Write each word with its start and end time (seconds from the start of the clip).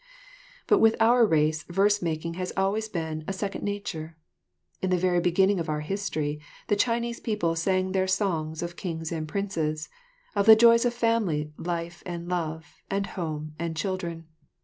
But 0.65 0.79
with 0.79 0.95
our 0.99 1.27
race 1.27 1.61
verse 1.69 2.01
making 2.01 2.33
has 2.33 2.51
always 2.57 2.89
been 2.89 3.23
a 3.27 3.33
second 3.33 3.63
nature. 3.63 4.17
In 4.81 4.89
the 4.89 4.97
very 4.97 5.19
beginning 5.19 5.59
of 5.59 5.69
our 5.69 5.81
history, 5.81 6.41
the 6.69 6.75
Chinese 6.75 7.19
people 7.19 7.55
sang 7.55 7.91
their 7.91 8.07
songs 8.07 8.63
of 8.63 8.75
kings 8.75 9.11
and 9.11 9.27
princes, 9.27 9.89
of 10.35 10.47
the 10.47 10.55
joys 10.55 10.85
of 10.85 10.95
family 10.95 11.53
life 11.55 12.01
and 12.03 12.27
love 12.27 12.81
and 12.89 13.05
home 13.13 13.53
and 13.59 13.77
children. 13.77 14.25